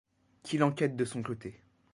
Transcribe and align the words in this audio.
Qu’il 0.41 0.63
enquête 0.63 0.95
de 0.95 1.05
son 1.05 1.21
côté. 1.21 1.61